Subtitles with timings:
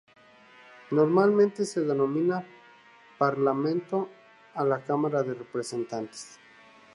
[0.89, 2.43] Normalmente, se denomina
[3.19, 4.09] "Parlamento"
[4.55, 6.39] a la Cámara de Representantes.